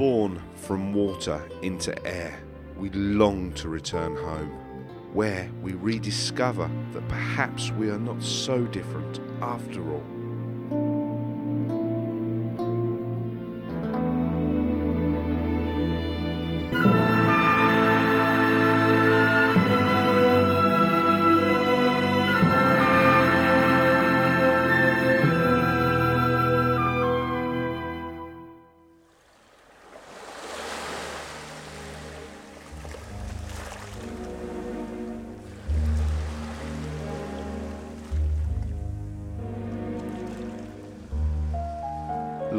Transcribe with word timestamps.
Born 0.00 0.42
from 0.54 0.94
water 0.94 1.46
into 1.60 1.94
air, 2.06 2.42
we 2.74 2.88
long 2.88 3.52
to 3.52 3.68
return 3.68 4.16
home, 4.16 4.48
where 5.12 5.50
we 5.60 5.74
rediscover 5.74 6.70
that 6.94 7.06
perhaps 7.06 7.70
we 7.72 7.90
are 7.90 7.98
not 7.98 8.22
so 8.22 8.64
different 8.64 9.20
after 9.42 9.82
all. 9.92 10.99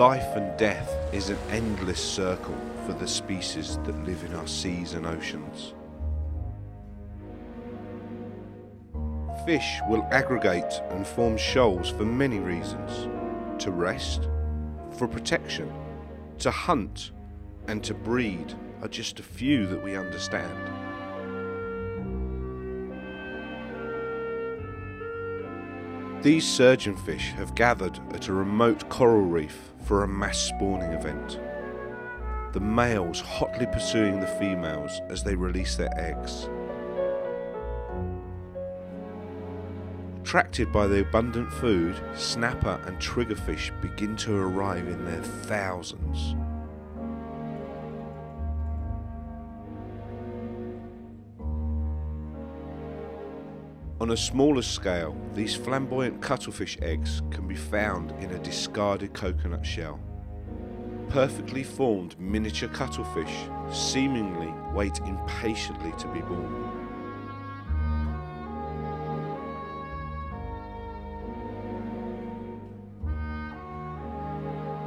Life 0.00 0.34
and 0.34 0.56
death 0.56 0.90
is 1.12 1.28
an 1.28 1.36
endless 1.50 2.02
circle 2.02 2.56
for 2.86 2.94
the 2.94 3.06
species 3.06 3.76
that 3.84 4.06
live 4.06 4.24
in 4.24 4.34
our 4.34 4.46
seas 4.46 4.94
and 4.94 5.04
oceans. 5.04 5.74
Fish 9.44 9.78
will 9.90 10.08
aggregate 10.10 10.80
and 10.88 11.06
form 11.06 11.36
shoals 11.36 11.90
for 11.90 12.06
many 12.06 12.38
reasons 12.38 13.10
to 13.62 13.70
rest, 13.72 14.30
for 14.96 15.06
protection, 15.06 15.70
to 16.38 16.50
hunt, 16.50 17.10
and 17.68 17.84
to 17.84 17.92
breed 17.92 18.54
are 18.80 18.88
just 18.88 19.20
a 19.20 19.22
few 19.22 19.66
that 19.66 19.84
we 19.84 19.96
understand. 19.98 20.79
These 26.22 26.44
surgeonfish 26.44 27.32
have 27.36 27.54
gathered 27.54 27.98
at 28.12 28.28
a 28.28 28.34
remote 28.34 28.90
coral 28.90 29.22
reef 29.22 29.72
for 29.86 30.02
a 30.02 30.08
mass 30.08 30.36
spawning 30.36 30.92
event. 30.92 31.40
The 32.52 32.60
males 32.60 33.20
hotly 33.20 33.64
pursuing 33.64 34.20
the 34.20 34.26
females 34.26 35.00
as 35.08 35.22
they 35.22 35.34
release 35.34 35.76
their 35.76 35.88
eggs. 35.98 36.50
Attracted 40.20 40.70
by 40.70 40.86
the 40.86 41.00
abundant 41.00 41.50
food, 41.50 41.98
snapper 42.14 42.78
and 42.84 42.98
triggerfish 42.98 43.70
begin 43.80 44.14
to 44.16 44.36
arrive 44.36 44.88
in 44.88 45.06
their 45.06 45.22
thousands. 45.22 46.34
On 54.00 54.12
a 54.12 54.16
smaller 54.16 54.62
scale, 54.62 55.14
these 55.34 55.54
flamboyant 55.54 56.22
cuttlefish 56.22 56.78
eggs 56.80 57.20
can 57.30 57.46
be 57.46 57.54
found 57.54 58.12
in 58.22 58.30
a 58.30 58.38
discarded 58.38 59.12
coconut 59.12 59.66
shell. 59.66 60.00
Perfectly 61.10 61.62
formed 61.62 62.18
miniature 62.18 62.70
cuttlefish 62.70 63.46
seemingly 63.70 64.54
wait 64.72 64.98
impatiently 65.00 65.92
to 65.98 66.08
be 66.08 66.20
born. 66.20 66.70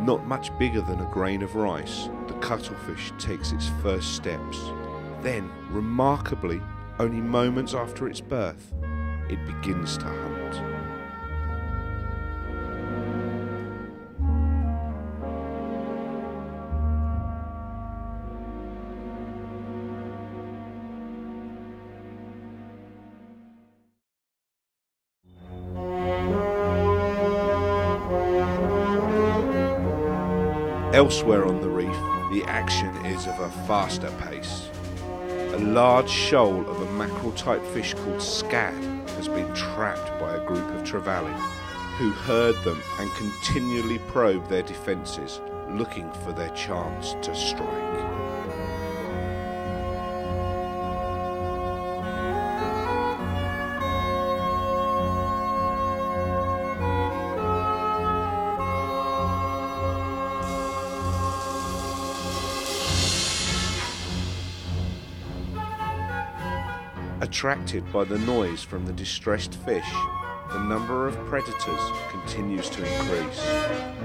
Not 0.03 0.25
much 0.25 0.57
bigger 0.57 0.81
than 0.81 1.01
a 1.01 1.11
grain 1.11 1.43
of 1.43 1.53
rice, 1.53 2.09
the 2.27 2.33
cuttlefish 2.39 3.13
takes 3.19 3.51
its 3.51 3.69
first 3.83 4.15
steps. 4.15 4.57
Then, 5.21 5.51
remarkably, 5.69 6.59
only 6.97 7.21
moments 7.21 7.75
after 7.75 8.07
its 8.07 8.19
birth, 8.19 8.73
it 9.33 9.45
begins 9.47 9.97
to 9.97 10.05
hunt. 10.05 10.33
Elsewhere 30.93 31.45
on 31.45 31.59
the 31.59 31.67
reef, 31.67 31.89
the 32.31 32.43
action 32.45 32.87
is 33.07 33.25
of 33.25 33.39
a 33.39 33.49
faster 33.67 34.11
pace. 34.19 34.69
A 35.53 35.59
large 35.59 36.09
shoal 36.09 36.67
of 36.67 36.81
a 36.81 36.91
mackerel 36.93 37.31
type 37.33 37.63
fish 37.67 37.93
called 37.93 38.17
scad 38.17 39.07
has 39.09 39.27
been 39.27 39.53
trapped 39.53 40.19
by 40.19 40.33
a 40.33 40.43
group 40.47 40.67
of 40.71 40.81
trevally 40.81 41.31
who 41.99 42.09
herd 42.09 42.55
them 42.63 42.81
and 42.99 43.11
continually 43.11 43.99
probe 44.07 44.47
their 44.47 44.63
defences, 44.63 45.41
looking 45.69 46.11
for 46.23 46.31
their 46.31 46.49
chance 46.55 47.13
to 47.21 47.35
strike. 47.35 48.22
Attracted 67.23 67.89
by 67.93 68.03
the 68.03 68.19
noise 68.19 68.63
from 68.63 68.85
the 68.85 68.91
distressed 68.91 69.55
fish, 69.55 69.89
the 70.51 70.59
number 70.59 71.07
of 71.07 71.15
predators 71.27 71.79
continues 72.11 72.69
to 72.69 72.81
increase 72.81 73.47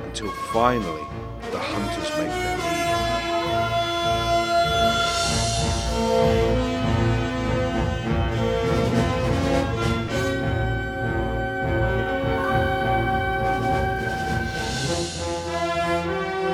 until 0.04 0.30
finally 0.52 1.02
the 1.50 1.58
hunters 1.58 2.10
make 2.10 2.30
their 2.30 2.56
move. 2.58 2.64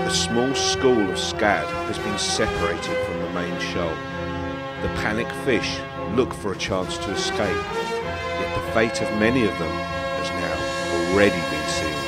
A 0.06 0.10
small 0.10 0.54
school 0.54 1.10
of 1.10 1.19
scad 1.19 1.66
has 1.88 1.98
been 1.98 2.19
separated 2.19 2.97
from 3.04 3.20
the 3.20 3.28
main 3.34 3.60
shoal. 3.60 3.94
The 4.80 4.88
panic 5.00 5.30
fish 5.44 5.78
look 6.15 6.32
for 6.34 6.53
a 6.53 6.56
chance 6.56 6.98
to 6.98 7.10
escape, 7.10 7.38
yet 7.38 8.54
the 8.54 8.72
fate 8.72 9.00
of 9.03 9.10
many 9.19 9.44
of 9.44 9.59
them 9.59 9.70
has 9.70 10.31
now 10.31 11.12
already 11.12 11.41
been 11.50 11.69
sealed. 11.69 12.04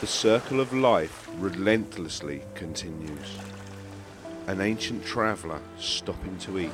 The 0.00 0.06
circle 0.06 0.60
of 0.60 0.72
life 0.72 1.28
relentlessly 1.36 2.42
continues. 2.54 3.36
An 4.46 4.60
ancient 4.62 5.04
traveller 5.04 5.60
stopping 5.78 6.38
to 6.38 6.58
eat. 6.58 6.70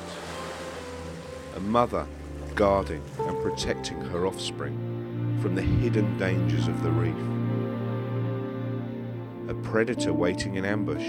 A 1.56 1.60
mother 1.60 2.06
guarding 2.56 3.02
and 3.18 3.42
protecting 3.42 4.00
her 4.00 4.26
offspring 4.26 5.38
from 5.42 5.54
the 5.54 5.62
hidden 5.62 6.16
dangers 6.18 6.66
of 6.66 6.82
the 6.82 6.90
reef. 6.90 7.14
A 9.48 9.54
predator 9.62 10.14
waiting 10.14 10.56
in 10.56 10.64
ambush. 10.64 11.06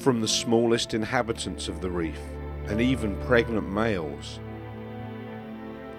From 0.00 0.20
the 0.20 0.28
smallest 0.28 0.94
inhabitants 0.94 1.66
of 1.66 1.80
the 1.80 1.90
reef 1.90 2.20
and 2.68 2.80
even 2.80 3.16
pregnant 3.26 3.68
males 3.68 4.38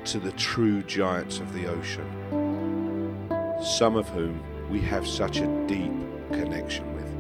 to 0.06 0.20
the 0.20 0.32
true 0.32 0.82
giants 0.84 1.40
of 1.40 1.54
the 1.54 1.68
ocean, 1.68 2.08
some 3.62 3.98
of 3.98 4.08
whom 4.10 4.42
we 4.70 4.80
have 4.80 5.06
such 5.06 5.40
a 5.40 5.66
deep 5.68 5.92
connection 6.32 6.96
with. 6.96 7.11